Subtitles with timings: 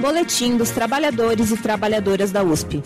[0.00, 2.82] Boletim dos Trabalhadores e Trabalhadoras da USP.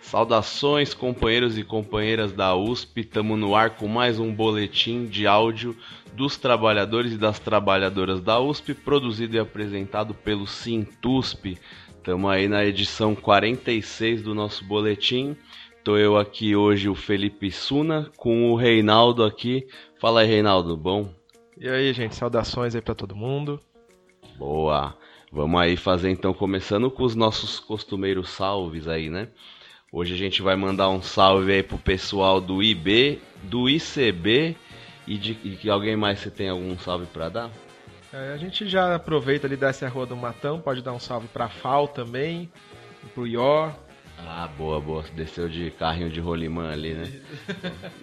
[0.00, 3.00] Saudações, companheiros e companheiras da USP.
[3.02, 5.76] Estamos no ar com mais um boletim de áudio
[6.12, 11.56] dos trabalhadores e das trabalhadoras da USP, produzido e apresentado pelo Sintusp.
[11.96, 15.36] Estamos aí na edição 46 do nosso boletim.
[15.80, 19.66] Estou eu aqui hoje, o Felipe Suna, com o Reinaldo aqui.
[19.98, 21.08] Fala aí, Reinaldo, bom?
[21.56, 23.58] E aí, gente, saudações aí para todo mundo.
[24.36, 24.94] Boa!
[25.32, 29.28] Vamos aí fazer então, começando com os nossos costumeiros salves aí, né?
[29.90, 34.54] Hoje a gente vai mandar um salve aí pro pessoal do IB, do ICB
[35.06, 37.50] e de e que alguém mais você tem algum salve para dar?
[38.12, 41.48] É, a gente já aproveita ali dessa rua do Matão, pode dar um salve pra
[41.48, 42.52] FAO também,
[43.14, 43.72] pro IOR,
[44.26, 45.04] ah, boa, boa.
[45.14, 47.20] Desceu de carrinho de rolimã ali, né?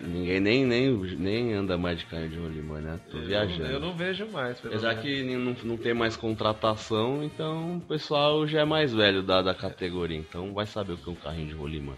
[0.02, 3.00] Ninguém nem, nem, nem anda mais de carrinho de rolimã, né?
[3.10, 3.64] Tô eu viajando.
[3.64, 4.64] Não, eu não vejo mais.
[4.64, 9.42] Apesar que não, não tem mais contratação, então o pessoal já é mais velho da,
[9.42, 11.94] da categoria, então vai saber o que é um carrinho de rolimã.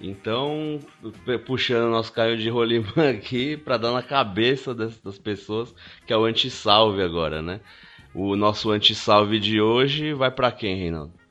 [0.00, 0.80] Então,
[1.46, 5.74] puxando nosso carrinho de rolimã aqui para dar na cabeça das, das pessoas,
[6.06, 7.60] que é o anti-salve agora, né?
[8.14, 11.23] O nosso anti-salve de hoje vai para quem, Reinaldo?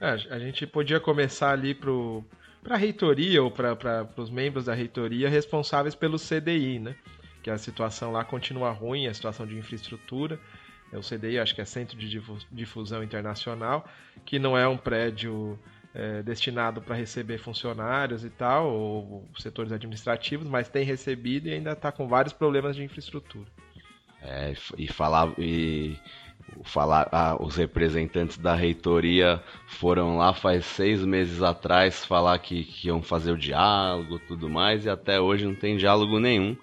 [0.00, 5.28] É, a gente podia começar ali para a reitoria ou para os membros da reitoria
[5.28, 6.96] responsáveis pelo CDI, né?
[7.42, 10.38] Que a situação lá continua ruim, a situação de infraestrutura.
[10.92, 13.88] É o CDI, acho que é Centro de Difusão Internacional,
[14.24, 15.58] que não é um prédio
[15.94, 21.72] é, destinado para receber funcionários e tal, ou setores administrativos, mas tem recebido e ainda
[21.72, 23.46] está com vários problemas de infraestrutura.
[24.22, 25.96] É, e falar e
[26.64, 32.88] falar, ah, os representantes da reitoria foram lá faz seis meses atrás falar que, que
[32.88, 36.56] iam fazer o diálogo tudo mais e até hoje não tem diálogo nenhum.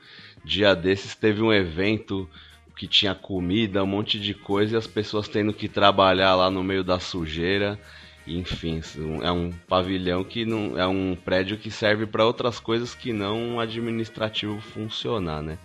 [0.43, 2.29] Dia desses teve um evento
[2.75, 6.63] que tinha comida, um monte de coisa e as pessoas tendo que trabalhar lá no
[6.63, 7.80] meio da sujeira.
[8.25, 8.81] Enfim,
[9.21, 13.37] é um pavilhão que não é um prédio que serve para outras coisas que não
[13.37, 15.58] um administrativo funcionar, né?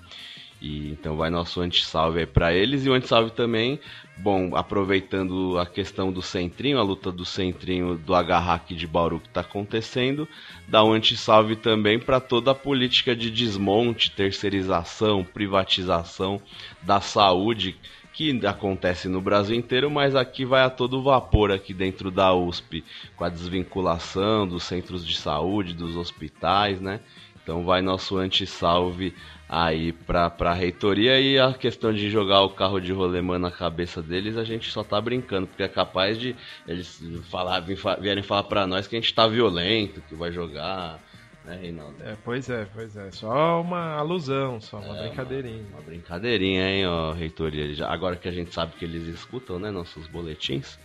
[0.61, 3.81] E então vai nosso anti-salve aí para eles e o anti-salve também
[4.21, 9.29] Bom, aproveitando a questão do centrinho, a luta do centrinho do Agarraque de Bauru que
[9.29, 10.27] está acontecendo,
[10.67, 16.43] dá um anti-salve também para toda a política de desmonte, terceirização, privatização
[16.83, 17.77] da saúde
[18.13, 22.83] que acontece no Brasil inteiro, mas aqui vai a todo vapor aqui dentro da USP,
[23.15, 26.99] com a desvinculação dos centros de saúde, dos hospitais, né?
[27.49, 29.15] Então vai nosso anti-salve
[29.49, 34.03] aí pra, pra reitoria e a questão de jogar o carro de rolemã na cabeça
[34.03, 36.37] deles, a gente só tá brincando, porque é capaz de
[36.67, 41.01] eles falar, vierem falar pra nós que a gente tá violento, que vai jogar,
[41.43, 41.97] né, Reinaldo?
[42.03, 43.11] É, pois é, pois é.
[43.13, 45.63] Só uma alusão, só uma é, brincadeirinha.
[45.71, 47.87] Uma, uma, brincadeirinha, hein, ó, reitoria.
[47.87, 50.79] Agora que a gente sabe que eles escutam, né, nossos boletins.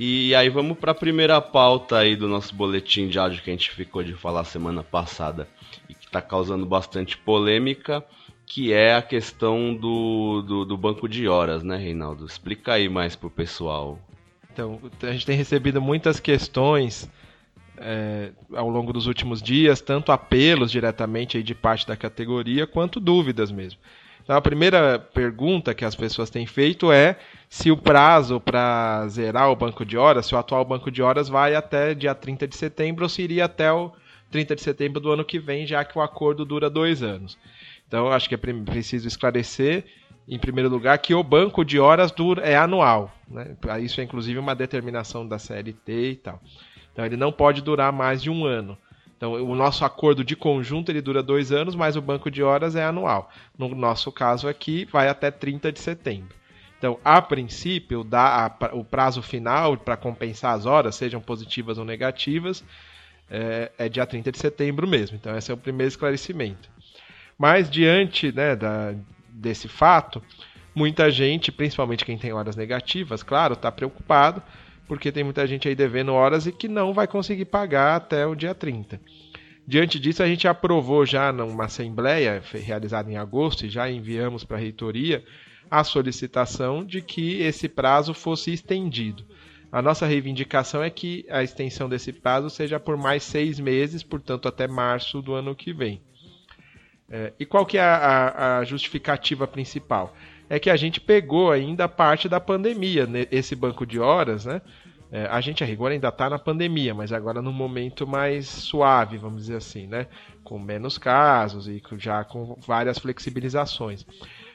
[0.00, 3.52] E aí vamos para a primeira pauta aí do nosso boletim de áudio que a
[3.52, 5.48] gente ficou de falar semana passada
[5.88, 8.04] e que está causando bastante polêmica,
[8.46, 12.24] que é a questão do, do, do, banco de horas, né, Reinaldo?
[12.24, 13.98] Explica aí mais pro pessoal.
[14.52, 17.10] Então, a gente tem recebido muitas questões
[17.76, 23.00] é, ao longo dos últimos dias, tanto apelos diretamente aí de parte da categoria, quanto
[23.00, 23.80] dúvidas mesmo.
[24.28, 27.16] Então, a primeira pergunta que as pessoas têm feito é
[27.48, 31.30] se o prazo para zerar o banco de horas, se o atual banco de horas
[31.30, 33.90] vai até dia 30 de setembro ou se iria até o
[34.30, 37.38] 30 de setembro do ano que vem, já que o acordo dura dois anos.
[37.86, 39.86] Então, acho que é preciso esclarecer,
[40.28, 43.10] em primeiro lugar, que o banco de horas dura, é anual.
[43.26, 43.56] Né?
[43.80, 46.38] Isso é inclusive uma determinação da CLT e tal.
[46.92, 48.76] Então, ele não pode durar mais de um ano.
[49.18, 52.76] Então, o nosso acordo de conjunto ele dura dois anos, mas o banco de horas
[52.76, 53.28] é anual.
[53.58, 56.38] No nosso caso aqui, vai até 30 de setembro.
[56.78, 58.06] Então, a princípio,
[58.72, 62.64] o prazo final para compensar as horas, sejam positivas ou negativas,
[63.28, 65.16] é, é dia 30 de setembro mesmo.
[65.16, 66.70] Então, esse é o primeiro esclarecimento.
[67.36, 68.94] Mas, diante né, da,
[69.28, 70.22] desse fato,
[70.72, 74.40] muita gente, principalmente quem tem horas negativas, claro, está preocupado,
[74.88, 78.34] porque tem muita gente aí devendo horas e que não vai conseguir pagar até o
[78.34, 79.00] dia 30.
[79.66, 84.56] Diante disso, a gente aprovou já numa assembleia realizada em agosto e já enviamos para
[84.56, 85.22] a reitoria
[85.70, 89.24] a solicitação de que esse prazo fosse estendido.
[89.70, 94.48] A nossa reivindicação é que a extensão desse prazo seja por mais seis meses, portanto
[94.48, 96.00] até março do ano que vem.
[97.10, 100.14] É, e qual que é a, a, a, justificativa principal?
[100.48, 104.62] É que a gente pegou ainda parte da pandemia, esse banco de horas, né?
[105.10, 109.16] É, a gente, a rigor, ainda está na pandemia, mas agora num momento mais suave,
[109.16, 110.06] vamos dizer assim, né?
[110.44, 114.04] Com menos casos e já com várias flexibilizações.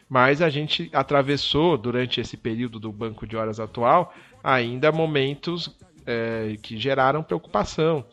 [0.07, 4.13] Mas a gente atravessou, durante esse período do banco de horas atual,
[4.44, 5.75] ainda momentos
[6.06, 8.06] é, que geraram preocupação.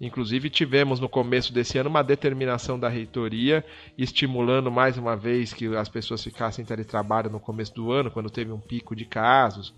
[0.00, 3.64] Inclusive, tivemos no começo desse ano uma determinação da reitoria,
[3.96, 8.28] estimulando mais uma vez que as pessoas ficassem em teletrabalho no começo do ano, quando
[8.28, 9.72] teve um pico de casos.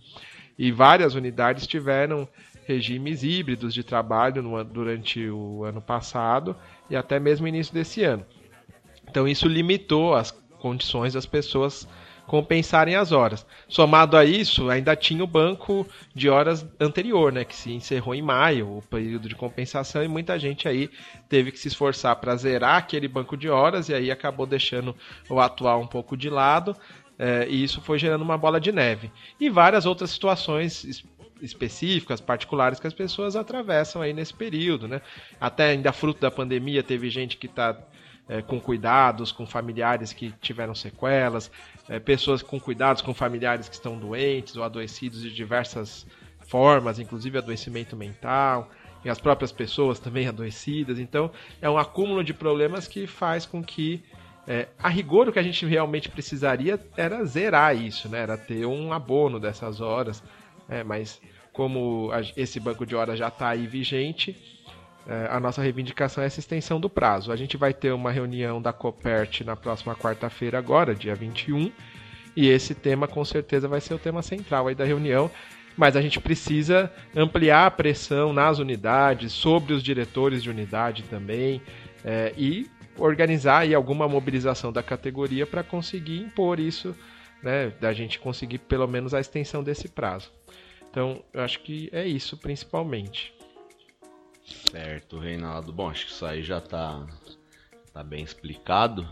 [0.59, 2.29] E várias unidades tiveram
[2.67, 6.57] regimes híbridos de trabalho no, durante o ano passado
[6.91, 8.27] e até mesmo início desse ano.
[9.09, 11.89] Então, isso limitou as condições das pessoas
[12.29, 13.45] compensarem as horas.
[13.67, 18.21] Somado a isso, ainda tinha o banco de horas anterior, né, que se encerrou em
[18.21, 20.91] maio, o período de compensação, e muita gente aí
[21.27, 24.95] teve que se esforçar para zerar aquele banco de horas e aí acabou deixando
[25.29, 26.77] o atual um pouco de lado.
[27.19, 29.11] É, e isso foi gerando uma bola de neve.
[29.41, 31.03] E várias outras situações
[31.41, 35.01] específicas, particulares que as pessoas atravessam aí nesse período, né?
[35.41, 37.79] Até ainda fruto da pandemia teve gente que está
[38.29, 41.51] é, com cuidados, com familiares que tiveram sequelas,
[41.89, 46.07] é, pessoas com cuidados com familiares que estão doentes ou adoecidos de diversas
[46.47, 48.71] formas, inclusive adoecimento mental,
[49.05, 50.99] e as próprias pessoas também adoecidas.
[50.99, 51.31] Então,
[51.61, 54.03] é um acúmulo de problemas que faz com que,
[54.47, 58.21] é, a rigor, o que a gente realmente precisaria era zerar isso, né?
[58.21, 60.23] era ter um abono dessas horas,
[60.69, 61.21] é, mas
[61.53, 64.37] como esse banco de horas já está aí vigente,
[65.09, 67.33] é, a nossa reivindicação é essa extensão do prazo.
[67.33, 71.73] A gente vai ter uma reunião da Copert na próxima quarta-feira, agora, dia 21,
[72.37, 75.31] e esse tema com certeza vai ser o tema central aí da reunião.
[75.77, 81.63] Mas a gente precisa ampliar a pressão nas unidades, sobre os diretores de unidade também,
[82.05, 82.69] é, e
[82.99, 86.95] organizar aí alguma mobilização da categoria para conseguir impor isso,
[87.43, 90.38] né, da gente conseguir pelo menos a extensão desse prazo.
[90.91, 93.35] Então, eu acho que é isso principalmente.
[94.71, 95.73] Certo, Reinaldo.
[95.73, 97.07] Bom, acho que isso aí já tá,
[97.93, 99.09] tá bem explicado.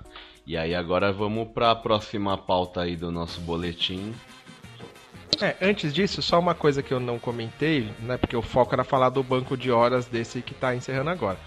[0.46, 4.14] E aí agora vamos para a próxima pauta aí do nosso boletim.
[5.40, 8.84] É, antes disso, só uma coisa que eu não comentei, né, porque o foco era
[8.84, 11.38] falar do banco de horas desse que está encerrando agora.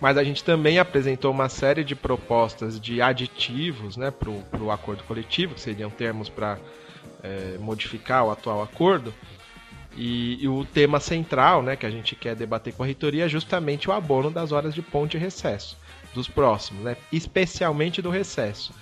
[0.00, 5.02] Mas a gente também apresentou uma série de propostas de aditivos né, para o acordo
[5.04, 6.58] coletivo, que seriam termos para
[7.22, 9.14] é, modificar o atual acordo.
[9.96, 13.28] E, e, o tema central, né, que a gente quer debater com a reitoria é
[13.28, 15.76] justamente o abono das horas de ponte e recesso
[16.14, 18.72] dos próximos, né, especialmente do recesso.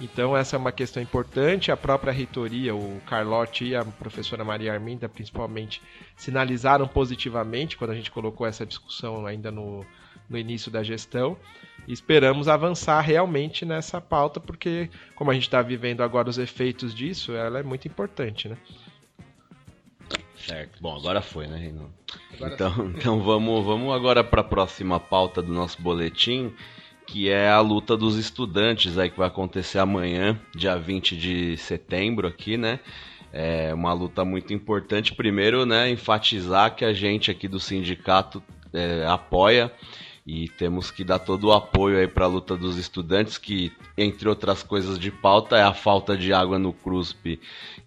[0.00, 1.72] Então essa é uma questão importante.
[1.72, 5.82] A própria reitoria, o Carlotti e a professora Maria Arminda, principalmente,
[6.16, 9.84] sinalizaram positivamente quando a gente colocou essa discussão ainda no,
[10.28, 11.36] no início da gestão.
[11.86, 16.94] E esperamos avançar realmente nessa pauta, porque como a gente está vivendo agora os efeitos
[16.94, 18.56] disso, ela é muito importante, né?
[20.48, 20.80] Certo.
[20.80, 21.92] Bom, agora foi, né, Reinaldo?
[22.40, 26.54] Então, então vamos, vamos agora para a próxima pauta do nosso boletim,
[27.06, 32.26] que é a luta dos estudantes aí que vai acontecer amanhã, dia 20 de setembro
[32.26, 32.80] aqui, né?
[33.30, 35.14] É uma luta muito importante.
[35.14, 38.42] Primeiro, né, enfatizar que a gente aqui do sindicato
[38.72, 39.70] é, apoia
[40.28, 44.28] e temos que dar todo o apoio aí para a luta dos estudantes, que entre
[44.28, 47.40] outras coisas de pauta é a falta de água no CRUSP,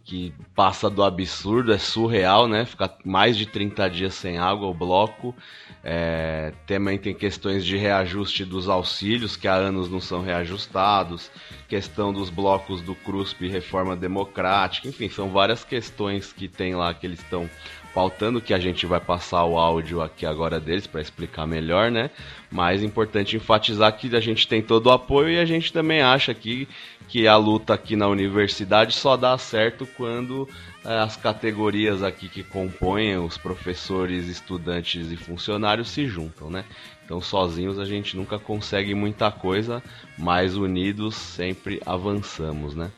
[0.03, 2.65] que passa do absurdo, é surreal, né?
[2.65, 5.35] Ficar mais de 30 dias sem água o bloco.
[5.83, 11.29] É, também tem questões de reajuste dos auxílios, que há anos não são reajustados,
[11.67, 17.05] questão dos blocos do CRUSP reforma democrática, enfim, são várias questões que tem lá que
[17.05, 17.47] eles estão
[17.93, 22.09] pautando que a gente vai passar o áudio aqui agora deles para explicar melhor, né?
[22.49, 26.01] Mas é importante enfatizar que a gente tem todo o apoio e a gente também
[26.01, 26.67] acha que,
[27.07, 30.47] que a luta aqui na universidade só dá certo quando
[30.85, 36.65] é, as categorias aqui que compõem os professores, estudantes e funcionários se juntam, né?
[37.05, 39.83] Então sozinhos a gente nunca consegue muita coisa,
[40.17, 42.89] mas unidos sempre avançamos, né?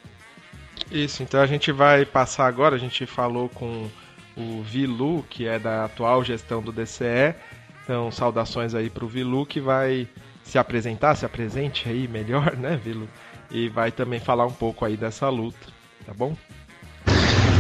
[0.92, 3.90] Isso, então a gente vai passar agora, a gente falou com
[4.36, 7.36] o Vilu, que é da atual gestão do DCE.
[7.84, 10.08] Então, saudações aí para o Vilu, que vai
[10.44, 13.08] se apresentar, se apresente aí melhor, né, Vilu?
[13.52, 15.68] E vai também falar um pouco aí dessa luta,
[16.06, 16.36] tá bom?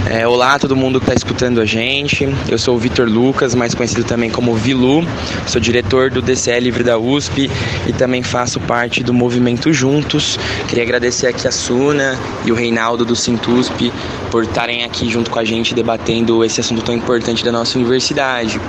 [0.05, 2.27] É, olá todo mundo que está escutando a gente.
[2.49, 5.01] Eu sou o Vitor Lucas, mais conhecido também como Vilu.
[5.47, 7.49] Sou diretor do DCE Livre da USP
[7.87, 10.37] e também faço parte do movimento Juntos.
[10.67, 13.93] Queria agradecer aqui a Suna e o Reinaldo do Sintusp
[14.29, 18.59] por estarem aqui junto com a gente debatendo esse assunto tão importante da nossa universidade.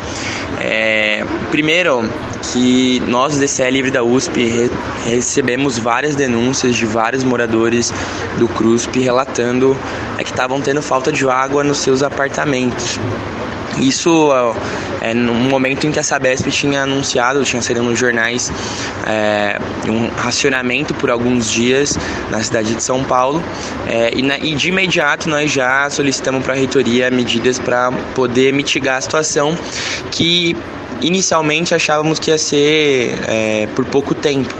[0.60, 2.08] É, primeiro,
[2.52, 4.70] que nós DCE Livre da USP re
[5.04, 7.92] recebemos várias denúncias de vários moradores
[8.38, 9.76] do CRUSP relatando
[10.18, 12.98] é, que estavam tendo falta de água nos seus apartamentos.
[13.78, 14.30] Isso
[15.00, 18.50] é, no momento em que a Sabesp tinha anunciado, tinha saído nos jornais,
[19.06, 21.98] é, um racionamento por alguns dias
[22.30, 23.42] na cidade de São Paulo.
[23.86, 28.52] É, e, na, e, de imediato nós já solicitamos para a reitoria medidas para poder
[28.52, 29.56] mitigar a situação
[30.10, 30.56] que
[31.00, 34.54] inicialmente achávamos que ia ser é, por pouco tempo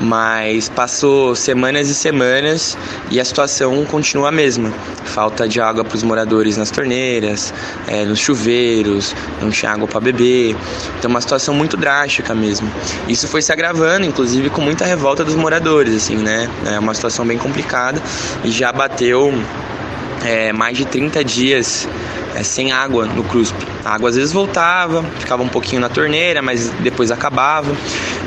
[0.00, 2.76] mas passou semanas e semanas
[3.10, 4.72] e a situação continua a mesma.
[5.04, 7.52] Falta de água para os moradores nas torneiras,
[7.86, 10.56] é, nos chuveiros, não tinha água para beber.
[10.98, 12.70] Então, uma situação muito drástica mesmo.
[13.06, 16.48] Isso foi se agravando, inclusive com muita revolta dos moradores, assim, né?
[16.66, 18.02] É uma situação bem complicada
[18.42, 19.34] e já bateu
[20.24, 21.86] é, mais de 30 dias
[22.34, 23.69] é, sem água no CRUSP.
[23.84, 27.74] A água às vezes voltava, ficava um pouquinho na torneira, mas depois acabava.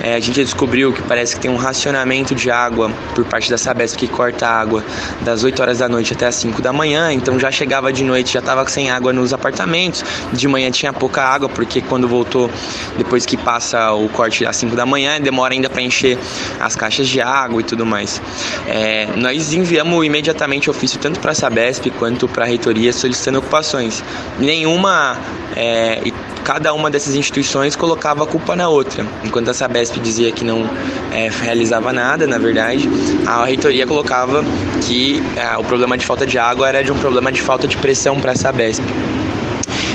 [0.01, 3.57] É, a gente descobriu que parece que tem um racionamento de água por parte da
[3.57, 4.83] Sabesp que corta a água
[5.21, 8.33] das 8 horas da noite até as 5 da manhã, então já chegava de noite,
[8.33, 10.03] já estava sem água nos apartamentos.
[10.33, 12.49] De manhã tinha pouca água, porque quando voltou,
[12.97, 16.17] depois que passa o corte às 5 da manhã, demora ainda para encher
[16.59, 18.21] as caixas de água e tudo mais.
[18.67, 24.03] É, nós enviamos imediatamente ofício tanto para a Sabesp quanto para a reitoria solicitando ocupações.
[24.39, 25.17] Nenhuma
[25.55, 29.05] é, e cada uma dessas instituições colocava a culpa na outra.
[29.23, 30.69] Enquanto a Sabesp dizia que não
[31.11, 32.89] é, realizava nada, na verdade,
[33.25, 34.43] a reitoria colocava
[34.81, 37.77] que é, o problema de falta de água era de um problema de falta de
[37.77, 38.83] pressão para a Sabesp.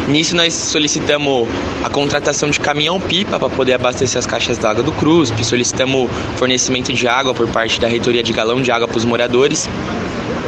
[0.08, 1.46] Nisso nós solicitamos
[1.84, 7.06] a contratação de caminhão-pipa para poder abastecer as caixas d'água do CRUSP, solicitamos fornecimento de
[7.06, 9.68] água por parte da reitoria de galão de água para os moradores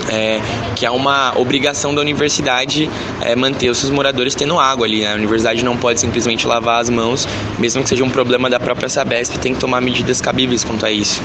[0.08, 0.40] é,
[0.76, 2.88] que é uma obrigação da universidade
[3.20, 5.00] é, manter os seus moradores tendo água ali.
[5.00, 5.12] Né?
[5.12, 7.28] A universidade não pode simplesmente lavar as mãos,
[7.58, 10.90] mesmo que seja um problema da própria Sabesp, tem que tomar medidas cabíveis quanto a
[10.90, 11.22] isso.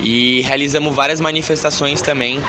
[0.00, 2.40] E realizamos várias manifestações também,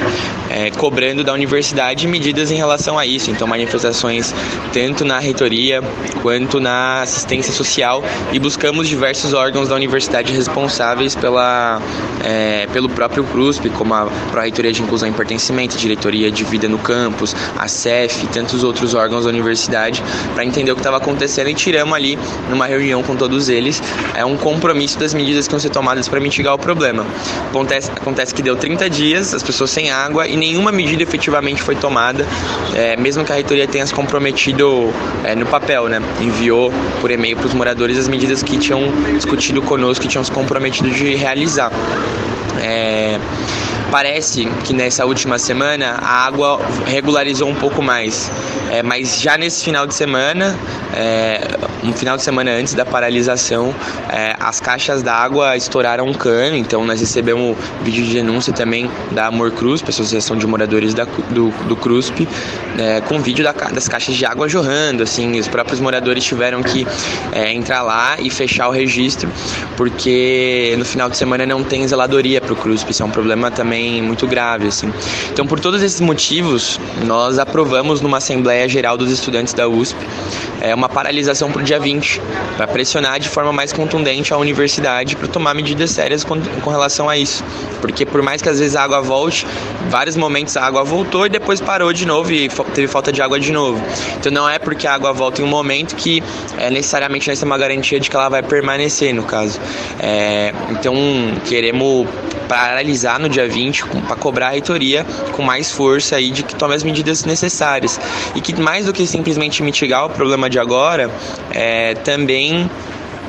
[0.50, 3.31] é, cobrando da universidade medidas em relação a isso.
[3.31, 4.34] Então, manifestações
[4.74, 5.81] tanto na reitoria
[6.22, 11.81] quanto na assistência social e buscamos diversos órgãos da universidade responsáveis pela,
[12.24, 16.77] é, pelo próprio CRUSP, como a Pró-Reitoria de Inclusão e Pertencimento, diretoria de vida no
[16.77, 21.50] campus, a CEF e tantos outros órgãos da universidade para entender o que estava acontecendo
[21.50, 22.17] e tiramos ali
[22.50, 23.81] numa reunião com todos eles
[24.15, 27.05] é um compromisso das medidas que vão ser tomadas para mitigar o problema.
[27.50, 31.75] Acontece, acontece que deu 30 dias, as pessoas sem água e nenhuma medida efetivamente foi
[31.75, 32.25] tomada,
[32.75, 34.91] é, mesmo que a reitoria tenha se comprometido
[35.24, 36.01] é, no papel, né?
[36.21, 36.71] Enviou
[37.01, 38.81] por e-mail para os moradores as medidas que tinham
[39.15, 41.71] discutido conosco, que tinham se comprometido de realizar.
[42.59, 43.19] É,
[43.91, 48.29] Parece que nessa última semana a água regularizou um pouco mais,
[48.70, 50.58] é, mas já nesse final de semana,
[50.94, 53.74] é, um final de semana antes da paralisação,
[54.10, 59.27] é, as caixas d'água estouraram um cano, então nós recebemos vídeo de denúncia também da
[59.27, 62.27] Amor Cruz, Associação de Moradores da, do, do CRUSP,
[62.77, 66.86] é, com vídeo da, das caixas de água jorrando, assim, os próprios moradores tiveram que
[67.32, 69.32] é, entrar lá e fechar o registro,
[69.77, 73.50] porque no final de semana não tem zeladoria para o CRUSP, isso é um problema
[73.50, 74.91] também também muito grave, assim.
[75.31, 79.96] Então, por todos esses motivos, nós aprovamos numa Assembleia Geral dos Estudantes da USP
[80.62, 82.22] é, uma paralisação para o dia 20,
[82.55, 87.10] para pressionar de forma mais contundente a universidade para tomar medidas sérias com, com relação
[87.10, 87.43] a isso.
[87.79, 89.46] Porque por mais que às vezes a água volte,
[89.89, 93.39] vários momentos a água voltou e depois parou de novo e teve falta de água
[93.39, 93.81] de novo.
[94.19, 96.24] Então não é porque a água volta em um momento que
[96.57, 99.60] é necessariamente temos uma garantia de que ela vai permanecer, no caso.
[100.00, 100.96] É, então
[101.46, 102.07] queremos
[102.48, 106.75] paralisar no dia 20 para cobrar a reitoria com mais força aí de que tome
[106.75, 108.00] as medidas necessárias.
[108.36, 111.10] E que mais do que simplesmente mitigar o problema de agora,
[111.51, 112.70] é, também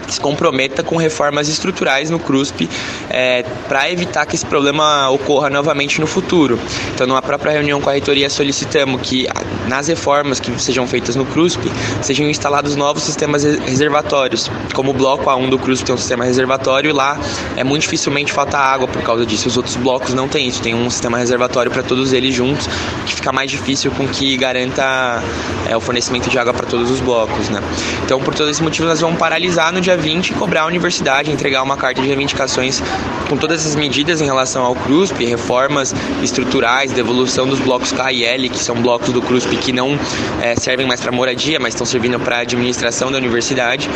[0.08, 2.68] se comprometa com reformas estruturais no CRUSP
[3.10, 6.58] é, para evitar que esse problema ocorra novamente no futuro.
[6.94, 9.26] Então, numa própria reunião com a reitoria, solicitamos que
[9.66, 11.70] nas reformas que sejam feitas no CRUSP
[12.02, 16.90] sejam instalados novos sistemas reservatórios, como o bloco A1 do CRUSP tem um sistema reservatório
[16.90, 17.18] e lá
[17.56, 19.48] é muito dificilmente falta água por causa disso.
[19.48, 22.68] Os outros blocos não têm isso, tem um sistema reservatório para todos eles juntos,
[23.06, 25.22] que fica mais difícil com que garanta
[25.68, 27.48] é, o fornecimento de água para todos os blocos.
[27.48, 27.60] Né?
[28.04, 31.30] Então, por todo esse motivo, nós vamos paralisar no dia 20 e cobrar a universidade
[31.30, 32.82] entregar uma carta de reivindicações
[33.28, 38.24] com todas as medidas em relação ao CRUSP, reformas estruturais, devolução dos blocos K e
[38.24, 39.98] L, que são blocos do CRUSP que não
[40.40, 43.88] é, servem mais para moradia, mas estão servindo para administração da universidade,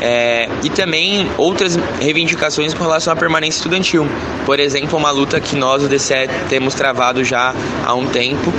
[0.00, 4.06] é, e também outras reivindicações com relação à permanência estudantil.
[4.44, 7.54] Por exemplo, uma luta que nós, o DCE, temos travado já
[7.86, 8.52] há um tempo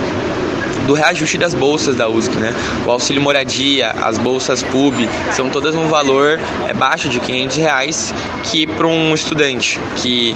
[0.92, 2.54] do reajuste das bolsas da USP, né?
[2.86, 8.14] O auxílio moradia, as bolsas PUB, são todas um valor é, baixo de 500 reais
[8.44, 10.36] que para um estudante que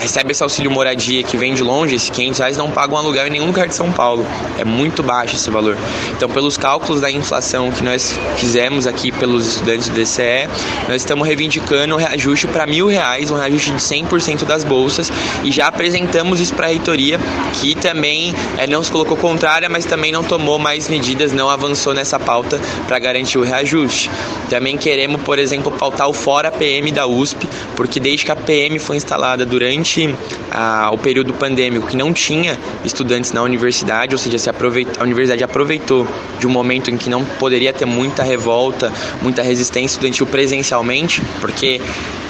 [0.00, 3.30] recebe esse auxílio moradia que vem de longe, esses 500 reais não pagam aluguel em
[3.30, 4.26] nenhum lugar de São Paulo.
[4.58, 5.76] É muito baixo esse valor.
[6.16, 10.48] Então, pelos cálculos da inflação que nós fizemos aqui pelos estudantes do DCE,
[10.88, 15.12] nós estamos reivindicando um reajuste para mil reais, um reajuste de 100% das bolsas
[15.44, 17.20] e já apresentamos isso para a reitoria,
[17.60, 21.92] que também é, não se colocou contrária, mas também não tomou mais medidas, não avançou
[21.92, 24.10] nessa pauta para garantir o reajuste.
[24.48, 28.78] Também queremos, por exemplo, pautar o fora PM da USP, porque desde que a PM
[28.78, 30.14] foi instalada durante durante
[30.50, 35.42] a, o período pandêmico que não tinha estudantes na universidade, ou seja, se a universidade
[35.42, 36.06] aproveitou
[36.38, 41.80] de um momento em que não poderia ter muita revolta, muita resistência estudantil presencialmente, porque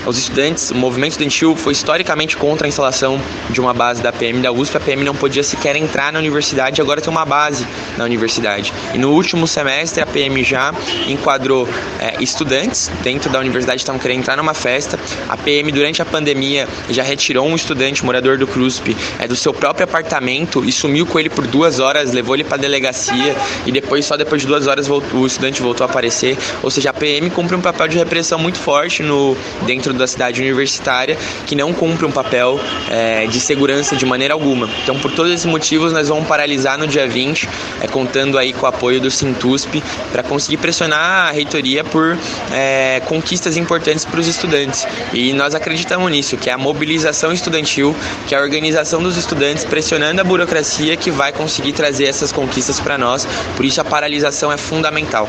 [0.07, 4.40] os estudantes, o movimento estudantil foi historicamente contra a instalação de uma base da PM
[4.40, 4.76] da USP.
[4.76, 7.66] A PM não podia sequer entrar na universidade, agora tem uma base
[7.97, 8.73] na universidade.
[8.95, 10.73] E no último semestre, a PM já
[11.07, 14.99] enquadrou é, estudantes dentro da universidade, estavam querendo entrar numa festa.
[15.28, 19.52] A PM, durante a pandemia, já retirou um estudante, morador do CRUSP, é, do seu
[19.52, 23.73] próprio apartamento e sumiu com ele por duas horas, levou ele para a delegacia e
[23.73, 26.37] depois, só depois de duas horas, o estudante voltou a aparecer.
[26.62, 30.06] Ou seja, a PM cumpre um papel de repressão muito forte no, dentro dentro da
[30.06, 31.16] cidade universitária
[31.47, 34.68] que não cumpre um papel é, de segurança de maneira alguma.
[34.82, 37.49] Então, por todos esses motivos, nós vamos paralisar no dia 20,
[37.80, 39.82] é, contando aí com o apoio do Sintusp,
[40.12, 42.16] para conseguir pressionar a reitoria por
[42.52, 44.87] é, conquistas importantes para os estudantes.
[45.12, 47.94] E nós acreditamos nisso, que é a mobilização estudantil,
[48.28, 52.78] que é a organização dos estudantes pressionando a burocracia que vai conseguir trazer essas conquistas
[52.78, 53.26] para nós.
[53.56, 55.28] Por isso, a paralisação é fundamental.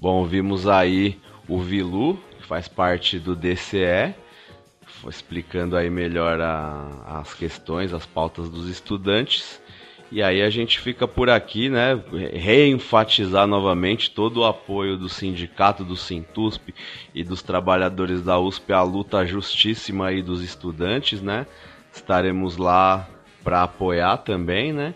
[0.00, 1.16] Bom, vimos aí
[1.48, 4.14] o Vilu, faz parte do DCE,
[5.08, 9.60] explicando aí melhor a, as questões, as pautas dos estudantes.
[10.10, 12.00] E aí a gente fica por aqui, né?
[12.32, 16.74] Reenfatizar novamente todo o apoio do sindicato, do Sintusp
[17.14, 21.46] e dos trabalhadores da USP à luta justíssima aí dos estudantes, né?
[21.92, 23.06] Estaremos lá
[23.44, 24.94] para apoiar também, né?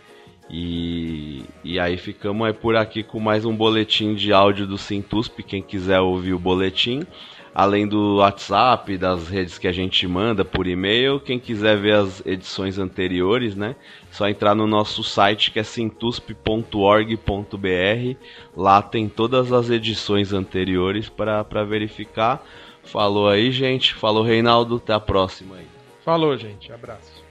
[0.48, 5.42] E, e aí ficamos aí por aqui com mais um boletim de áudio do Sintusp.
[5.42, 7.06] Quem quiser ouvir o boletim,
[7.54, 11.20] além do WhatsApp, das redes que a gente manda por e-mail.
[11.20, 13.76] Quem quiser ver as edições anteriores, né?
[14.10, 18.16] Só entrar no nosso site que é sintusp.org.br.
[18.56, 22.42] Lá tem todas as edições anteriores para verificar.
[22.84, 23.94] Falou aí, gente.
[23.94, 24.76] Falou, Reinaldo.
[24.76, 25.66] Até a próxima aí.
[26.04, 26.72] Falou, gente.
[26.72, 27.22] Abraço.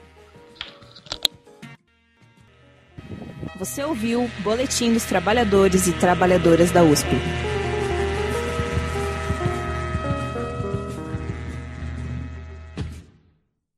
[3.57, 7.09] Você ouviu o Boletim dos Trabalhadores e Trabalhadoras da USP.